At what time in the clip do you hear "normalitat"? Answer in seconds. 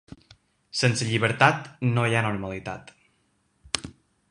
2.29-2.95